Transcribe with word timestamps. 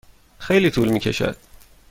خیلی 0.37 0.71
طول 0.71 0.89
می 0.89 0.99
کشد. 0.99 1.37